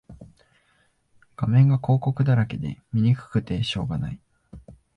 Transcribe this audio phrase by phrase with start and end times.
[1.35, 4.19] 画面が広告だらけで見にくくてしょうがない